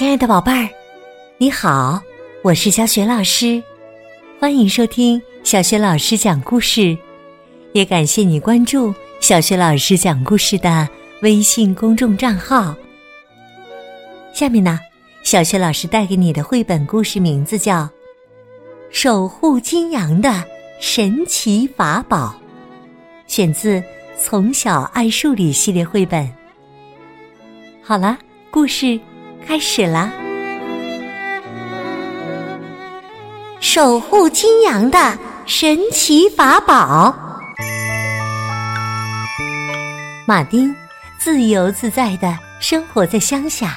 [0.00, 0.66] 亲爱的宝贝儿，
[1.36, 2.00] 你好，
[2.42, 3.62] 我是小雪老师，
[4.40, 6.96] 欢迎收听小雪老师讲故事，
[7.74, 10.88] 也感谢你关注小雪老师讲故事的
[11.20, 12.74] 微信公众账号。
[14.32, 14.80] 下面呢，
[15.22, 17.82] 小雪老师带给你的绘本故事名字叫
[18.90, 20.42] 《守护金阳的
[20.80, 22.34] 神奇法宝》，
[23.30, 23.74] 选自
[24.18, 26.26] 《从小爱数理》系列绘本。
[27.82, 28.16] 好了，
[28.50, 28.98] 故事。
[29.50, 30.12] 开始了！
[33.58, 37.12] 守护金羊的神奇法宝。
[40.24, 40.72] 马丁
[41.18, 43.76] 自由自在的生活在乡下，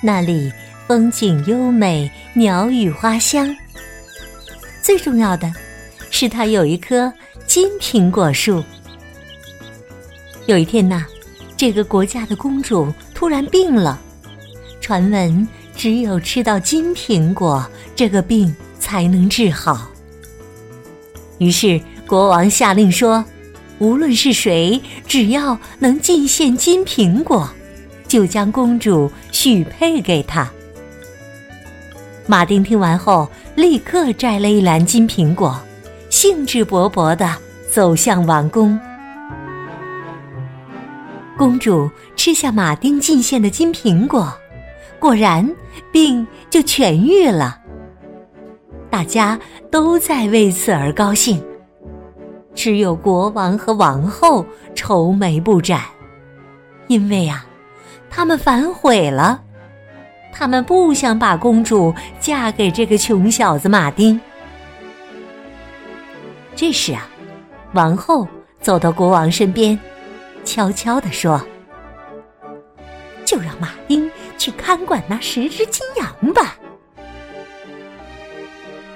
[0.00, 0.52] 那里
[0.86, 3.52] 风景优美，鸟语花香。
[4.80, 5.52] 最重要的
[6.12, 7.12] 是，他有一棵
[7.44, 8.62] 金苹果树。
[10.46, 11.04] 有一天呐，
[11.56, 14.00] 这个国家的公主突然病了。
[14.86, 19.88] 传闻只有吃到金苹果，这个病才能治好。
[21.38, 23.24] 于是国王下令说
[23.80, 27.50] ：“无论是谁，只要能进献金苹果，
[28.06, 30.48] 就将公主许配给他。”
[32.28, 35.60] 马丁听完后，立刻摘了一篮金苹果，
[36.10, 37.36] 兴致勃勃的
[37.72, 38.78] 走向王宫。
[41.36, 44.32] 公主吃下马丁进献的金苹果。
[44.98, 45.48] 果然，
[45.92, 47.60] 病就痊愈了。
[48.90, 49.38] 大家
[49.70, 51.42] 都在为此而高兴，
[52.54, 55.82] 只有国王和王后愁眉不展，
[56.86, 57.44] 因为啊，
[58.08, 59.42] 他们反悔了，
[60.32, 64.18] 他们不想把公主嫁给这个穷小子马丁。
[66.54, 67.06] 这时啊，
[67.74, 68.26] 王后
[68.62, 69.78] 走到国王身边，
[70.42, 71.38] 悄悄地说
[73.26, 74.05] ：“就让马丁。”
[74.46, 76.56] 去看管那十只金羊吧。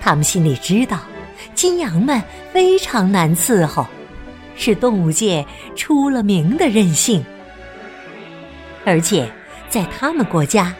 [0.00, 1.00] 他们心里知道，
[1.56, 2.22] 金羊们
[2.52, 3.84] 非常难伺候，
[4.54, 5.44] 是动物界
[5.74, 7.24] 出了名的任性。
[8.84, 9.28] 而且
[9.68, 10.72] 在他们国家，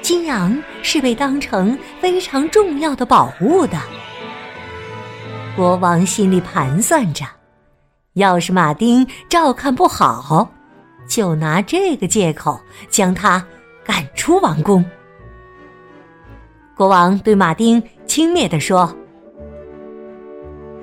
[0.00, 3.78] 金羊是被当成非常重要的宝物的。
[5.54, 7.26] 国王心里盘算着，
[8.14, 10.50] 要是马丁照看不好，
[11.06, 12.58] 就拿这个借口
[12.88, 13.44] 将他。
[13.84, 14.84] 赶出王宫。
[16.76, 18.92] 国王对马丁轻蔑地说：“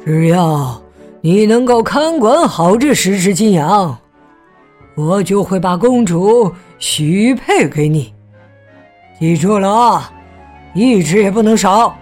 [0.06, 0.82] 只要
[1.20, 3.98] 你能够看管好这十只金羊，
[4.96, 8.14] 我就会把公主许配给你。
[9.20, 10.14] 记住了啊，
[10.74, 11.96] 一只也不能少，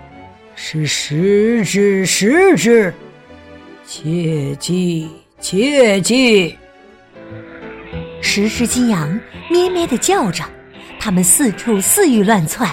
[0.55, 2.93] 是十只，十只，
[3.85, 5.09] 切记，
[5.39, 6.55] 切记。”
[8.21, 10.43] 十只金羊咩咩的叫着。
[10.99, 12.69] 他们四处肆意乱窜，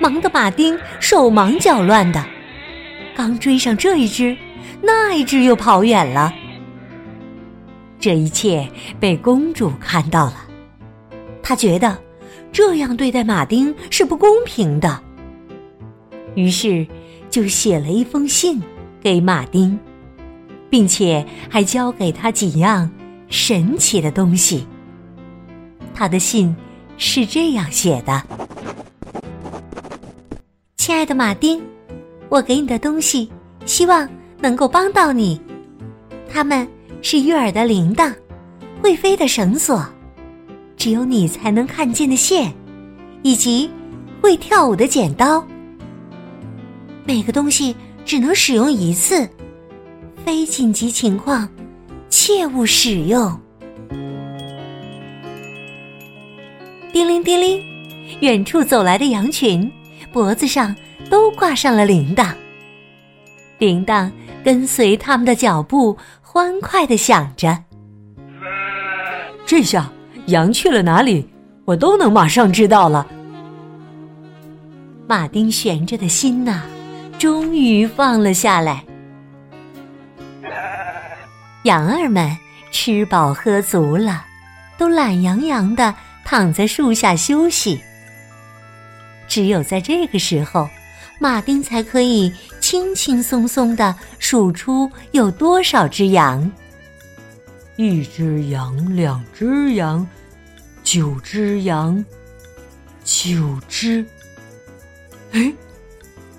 [0.00, 2.22] 忙得马丁手忙脚乱的。
[3.14, 4.36] 刚追上这一只，
[4.82, 6.34] 那一只又跑远了。
[7.98, 8.68] 这一切
[9.00, 10.34] 被公主看到了，
[11.42, 11.96] 她觉得
[12.52, 15.00] 这样对待马丁是不公平的，
[16.34, 16.86] 于是
[17.30, 18.60] 就写了一封信
[19.00, 19.78] 给马丁，
[20.68, 22.90] 并且还交给他几样
[23.28, 24.66] 神奇的东西。
[25.94, 26.54] 他的信。
[26.98, 28.22] 是这样写的
[30.76, 31.62] ：“亲爱的马丁，
[32.28, 33.30] 我给你的东西，
[33.64, 34.08] 希望
[34.40, 35.40] 能够帮到你。
[36.28, 36.66] 它们
[37.02, 38.14] 是悦耳的铃铛，
[38.82, 39.84] 会飞的绳索，
[40.76, 42.52] 只有你才能看见的线，
[43.22, 43.70] 以及
[44.20, 45.46] 会跳舞的剪刀。
[47.04, 49.28] 每个东西只能使用一次，
[50.24, 51.48] 非紧急情况，
[52.08, 53.38] 切勿使用。”
[56.96, 57.62] 叮铃叮铃，
[58.20, 59.70] 远处走来的羊群，
[60.10, 60.74] 脖子上
[61.10, 62.32] 都挂上了铃铛。
[63.58, 64.10] 铃铛
[64.42, 67.62] 跟随他们的脚步，欢快的响着。
[69.44, 69.92] 这下
[70.28, 71.28] 羊去了哪里，
[71.66, 73.06] 我都能马上知道了。
[75.06, 76.62] 马丁悬着的心呐，
[77.18, 78.82] 终于放了下来。
[81.64, 82.34] 羊儿们
[82.70, 84.24] 吃饱喝足了，
[84.78, 85.94] 都懒洋洋的。
[86.26, 87.80] 躺在树下休息。
[89.28, 90.68] 只有在这个时候，
[91.20, 96.50] 马丁才可以轻轻松松的数出有多少只羊。
[97.76, 100.04] 一只羊，两只羊，
[100.82, 102.04] 九只羊，
[103.04, 104.04] 九只。
[105.30, 105.52] 哎，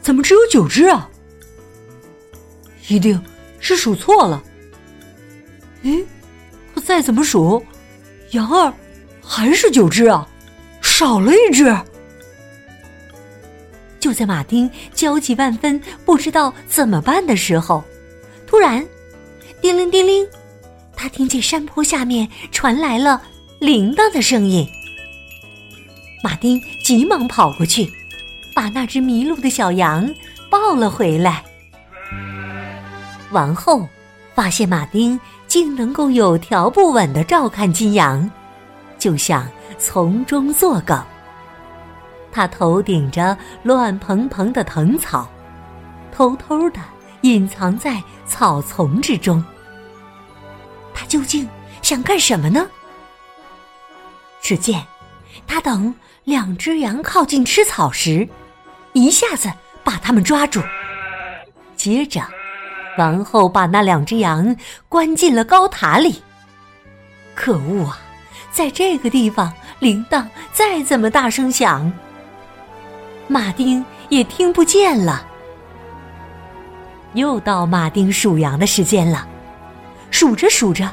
[0.01, 1.09] 怎么只有九只啊？
[2.89, 3.21] 一定
[3.61, 4.43] 是数错了。
[5.83, 5.91] 哎，
[6.75, 7.63] 可再怎么数，
[8.31, 8.73] 羊儿。
[9.27, 10.25] 还是九只啊，
[10.81, 11.75] 少了一只。
[13.99, 17.83] 就在马丁焦急万分、不知道怎么办的时候，
[18.45, 18.85] 突然，
[19.61, 20.25] 叮铃叮铃，
[20.95, 23.21] 他听见山坡下面传来了
[23.59, 24.65] 铃铛的声音。
[26.23, 27.91] 马丁急忙跑过去，
[28.55, 30.09] 把那只迷路的小羊
[30.49, 31.43] 抱了回来。
[33.31, 33.85] 王后
[34.33, 38.29] 发现马丁竟能够有条不紊的照看金羊，
[38.97, 39.47] 就想
[39.77, 41.01] 从中作梗。
[42.31, 45.27] 他头顶着乱蓬蓬的藤草，
[46.11, 46.79] 偷偷的
[47.21, 49.43] 隐藏在草丛之中。
[50.93, 51.47] 他究竟
[51.81, 52.67] 想干什么呢？
[54.41, 54.83] 只见
[55.47, 58.27] 他等两只羊靠近吃草时，
[58.93, 59.51] 一下子
[59.83, 60.61] 把它们抓住，
[61.75, 62.21] 接着。
[62.97, 64.55] 王后把那两只羊
[64.89, 66.21] 关进了高塔里。
[67.35, 67.99] 可恶啊！
[68.51, 71.91] 在这个地方，铃铛再怎么大声响，
[73.27, 75.25] 马丁也听不见了。
[77.13, 79.27] 又到马丁数羊的时间了，
[80.11, 80.89] 数着数着，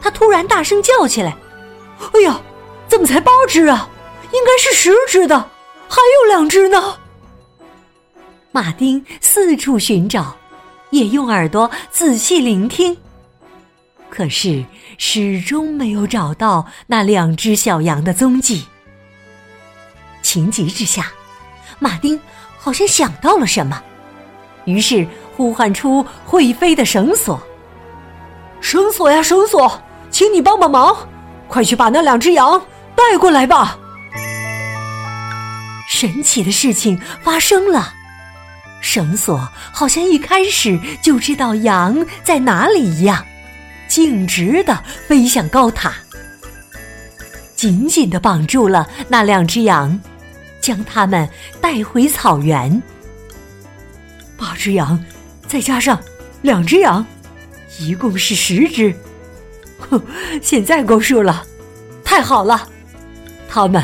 [0.00, 1.36] 他突然大声叫起来
[2.14, 2.40] ：“哎呀，
[2.88, 3.88] 怎么才八只啊？
[4.32, 5.38] 应该是十只的，
[5.88, 6.96] 还有两只呢！”
[8.52, 10.34] 马丁四处寻找。
[10.90, 12.96] 也用耳朵仔细聆听，
[14.14, 14.64] 可是
[14.96, 18.64] 始终没有找到那两只小羊的踪迹。
[20.22, 21.10] 情急之下，
[21.80, 22.20] 马丁
[22.56, 23.82] 好像想到了什么，
[24.66, 25.04] 于是
[25.36, 27.42] 呼唤出会飞的绳索
[28.62, 30.96] ：“绳索呀，绳索，请你帮帮忙，
[31.48, 32.64] 快去把那两只羊
[32.94, 33.76] 带过来吧！”
[35.90, 37.92] 神奇的事情发生了。
[38.80, 43.26] 绳索好像一开始就知道羊在哪里一样，
[43.88, 45.94] 径直的飞向高塔，
[47.54, 49.98] 紧紧的绑住了那两只羊，
[50.60, 51.28] 将它们
[51.60, 52.82] 带回草原。
[54.36, 55.02] 八只羊，
[55.46, 56.00] 再加上
[56.42, 57.04] 两只羊，
[57.78, 58.94] 一共是十只。
[59.78, 60.02] 哼，
[60.42, 61.46] 现在够数了，
[62.04, 62.68] 太好了，
[63.48, 63.82] 他们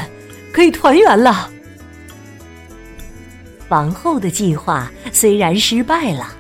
[0.53, 1.51] 可以团圆了。
[3.69, 6.35] 王后的计划虽然失败了，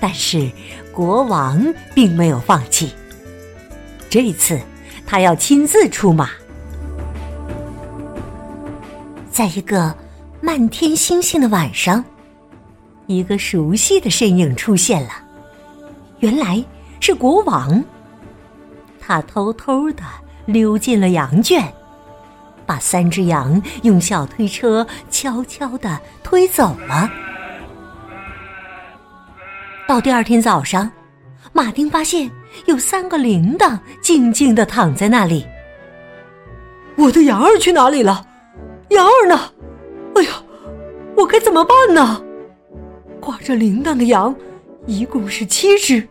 [0.00, 0.50] 但是
[0.92, 1.62] 国王
[1.94, 2.92] 并没有放弃。
[4.08, 4.58] 这次，
[5.06, 6.30] 他要亲自出马。
[9.30, 9.94] 在一个
[10.40, 12.04] 漫天星星的晚上，
[13.06, 15.10] 一个熟悉的身影出现了，
[16.18, 16.64] 原来
[16.98, 17.84] 是国王。
[18.98, 20.02] 他偷偷的
[20.46, 21.62] 溜进了羊圈。
[22.66, 27.10] 把三只羊用小推车悄悄的推走了。
[30.00, 30.90] 第二天早上，
[31.52, 32.30] 马丁发现
[32.64, 35.46] 有三个铃铛静静地躺在那里。
[36.96, 38.26] 我的羊儿去哪里了？
[38.90, 39.38] 羊儿呢？
[40.16, 40.30] 哎呀，
[41.16, 42.22] 我该怎么办呢？
[43.20, 44.34] 挂着铃铛的羊
[44.86, 46.08] 一共是七只，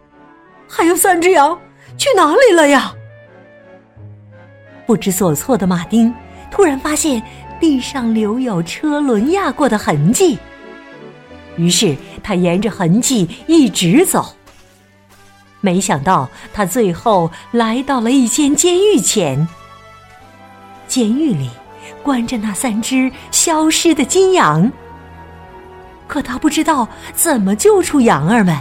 [0.68, 1.60] 还有三只羊
[1.98, 2.94] 去哪里了呀？
[4.86, 6.14] 不知所措的马丁。
[6.52, 7.22] 突然发现
[7.60, 10.38] 地上留有车轮压过的痕迹，
[11.60, 14.34] 于是他沿着痕迹一直走。
[15.60, 19.46] 没想到他最后来到了一间监狱前，
[20.88, 21.50] 监狱里
[22.02, 24.72] 关着那三只消失的金羊。
[26.08, 28.58] 可他不知道怎么救出羊儿们。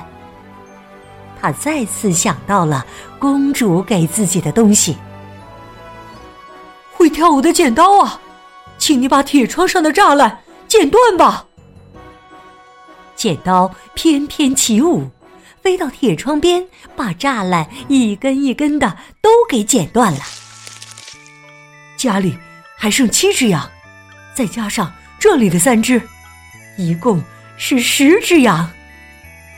[1.40, 2.85] 他再次想到了
[3.21, 4.97] 公主给自己的东西。
[6.93, 8.21] 会跳舞的剪刀啊，
[8.76, 11.48] 请你把铁窗上的栅栏剪断吧。
[13.18, 15.10] 剪刀翩翩起舞，
[15.60, 20.20] 飞到铁窗边，把栅栏一根一根的都给剪断了。
[21.96, 22.38] 家里
[22.76, 23.68] 还剩七只羊，
[24.34, 26.00] 再加上这里的三只，
[26.78, 27.20] 一共
[27.56, 28.70] 是十只羊，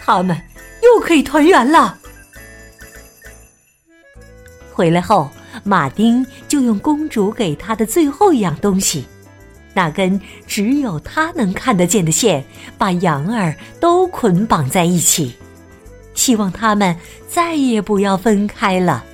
[0.02, 0.40] 他们
[0.82, 1.98] 又可以团圆了。
[4.72, 5.30] 回来后。
[5.64, 9.04] 马丁就用公主给他的最后一样东西，
[9.72, 12.44] 那根只有他能看得见的线，
[12.76, 15.34] 把羊儿都捆绑在一起，
[16.14, 16.96] 希望他们
[17.28, 19.04] 再也不要分开了。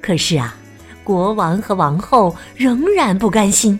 [0.00, 0.56] 可是啊，
[1.02, 3.78] 国王和王后仍然不甘心。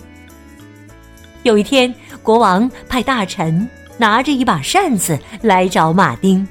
[1.43, 6.47] 有一天，国王派大臣拿着一把扇子来找马丁。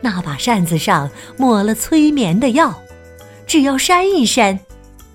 [0.00, 2.78] 那把扇子上抹了催眠的药，
[3.46, 4.58] 只要扇一扇，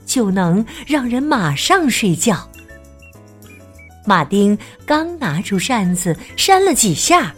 [0.10, 2.50] 就能让人马上睡觉。
[4.08, 7.32] 马丁刚拿出扇子扇了几下，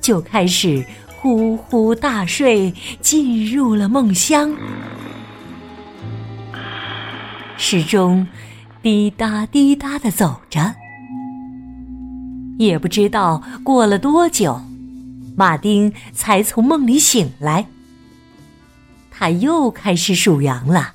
[0.00, 0.84] 就开始
[1.20, 4.52] 呼呼大睡，进入了梦乡。
[7.56, 8.26] 时钟
[8.82, 10.74] 滴答滴答的走着，
[12.58, 14.60] 也不知道过了多久，
[15.36, 17.64] 马丁才从梦里醒来。
[19.08, 20.94] 他又开始数羊了，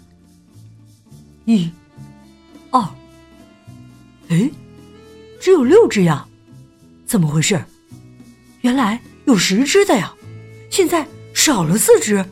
[1.48, 1.72] 一、
[2.72, 2.82] 二，
[4.28, 4.52] 哎，
[5.40, 6.28] 只有六只羊，
[7.06, 7.64] 怎么回事？
[8.60, 10.14] 原来有十只的呀，
[10.70, 12.26] 现在少了四只。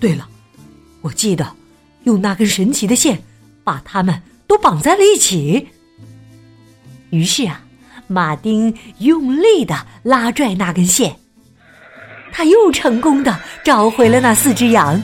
[0.00, 0.26] 对了，
[1.02, 1.54] 我记得
[2.04, 3.22] 用那根神奇的线
[3.62, 5.68] 把它们都绑在了一起。
[7.10, 7.62] 于是啊，
[8.06, 11.14] 马丁用力的拉拽那根线，
[12.32, 14.98] 他又成功的找回了那四只羊，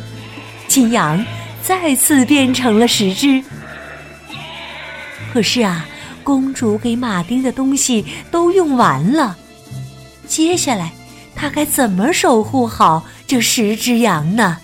[0.68, 1.22] 金羊
[1.66, 3.42] 再次变成了十只。
[5.32, 5.86] 可是啊，
[6.22, 9.36] 公主给马丁的东西都用完了，
[10.26, 10.92] 接下来
[11.34, 14.58] 他该怎么守护好这十只羊呢？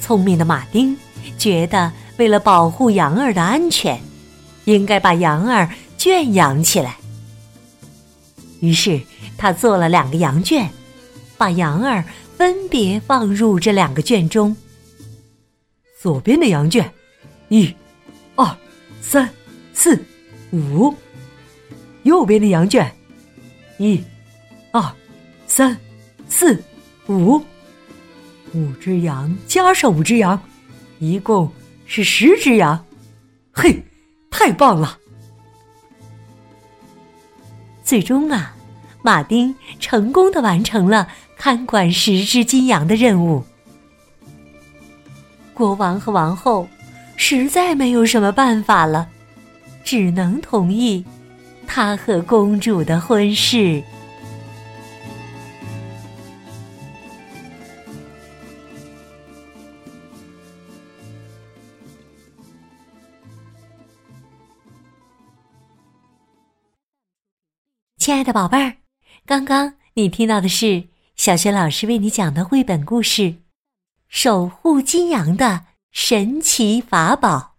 [0.00, 0.96] 聪明的马丁
[1.38, 4.00] 觉得，为了保护羊儿的安全。
[4.66, 6.96] 应该把羊儿圈养起来。
[8.60, 9.00] 于是
[9.36, 10.68] 他做了两个羊圈，
[11.36, 12.04] 把羊儿
[12.40, 14.56] 分别放入这两个圈中。
[16.00, 16.90] 左边的羊圈，
[17.50, 17.70] 一、
[18.34, 18.56] 二、
[19.02, 19.28] 三、
[19.74, 20.02] 四、
[20.50, 20.90] 五；
[22.04, 22.90] 右边的羊圈，
[23.76, 24.02] 一、
[24.72, 24.82] 二、
[25.46, 25.76] 三、
[26.30, 26.58] 四、
[27.08, 27.36] 五。
[28.54, 30.40] 五只羊加上五只羊，
[30.98, 31.52] 一共
[31.84, 32.82] 是十只羊。
[33.52, 33.84] 嘿！
[34.30, 34.98] 太棒了！
[37.84, 38.56] 最终啊，
[39.02, 41.06] 马丁成功的完成了
[41.42, 43.42] 看管十只金羊的任务。
[45.54, 46.68] 国王和王后
[47.16, 49.08] 实在没有什么办法了，
[49.82, 51.02] 只能同意
[51.66, 53.82] 他和公主的婚事。
[67.96, 68.76] 亲爱的宝贝儿，
[69.24, 70.89] 刚刚你听到的是
[71.20, 73.22] 小学老师为你讲的绘本故事
[74.08, 77.56] 《守护金羊的神奇法宝》，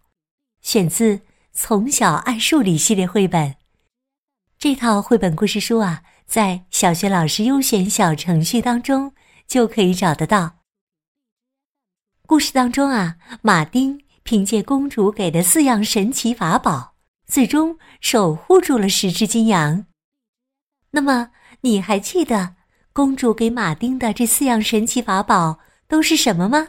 [0.68, 1.18] 选自
[1.54, 3.58] 《从小爱数理》系列绘本。
[4.58, 9.14] 这套绘本故事书啊，在小学老师优选小程序当中
[9.46, 10.62] 就可以找得到。
[12.26, 16.96] 故事当中啊，马丁凭借公主给的四样神奇法宝，
[17.28, 19.86] 最终守护住了十只金羊。
[20.90, 21.30] 那么，
[21.62, 22.56] 你还记得
[22.94, 26.68] 公主给马丁的这四样神奇法宝都是什么吗？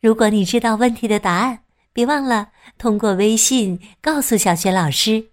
[0.00, 1.60] 如果你知道问题的答案，
[1.94, 5.28] 别忘了通过微信告诉小雪老师。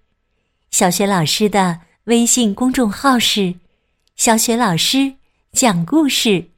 [0.72, 3.56] 小雪老师的微信公众号是
[4.16, 5.16] “小雪老师
[5.52, 6.52] 讲故事”，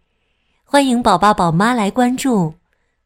[0.63, 2.53] 欢迎宝宝宝妈来关注。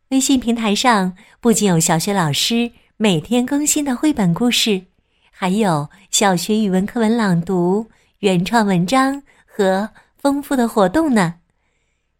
[0.09, 4.83] 微信平台上不仅有小雪老师每天更新的绘本故事。
[5.31, 7.87] 还有小学语文课文朗读、
[8.19, 9.23] 原创文章
[9.55, 11.35] 和丰富的活动呢。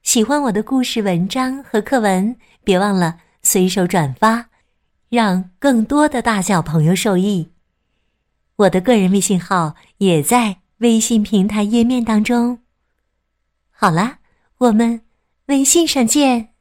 [0.04, 4.46] 喜欢我的故事、文章和课文，别忘了随手转发，
[5.10, 7.51] 让更多的大小朋友受益。
[8.56, 12.60] 我的个人微信号也在微信平台页面当中。
[13.70, 14.20] 好啦，
[14.60, 15.01] 我们
[15.48, 16.55] 微信上见。